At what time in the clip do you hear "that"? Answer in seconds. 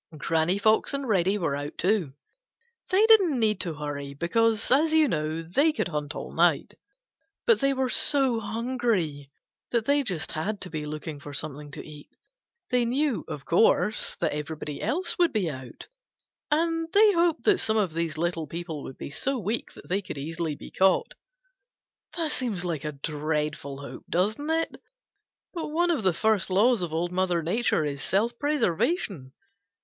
9.69-9.85, 14.15-14.31, 17.43-17.59, 19.73-19.87, 22.17-22.31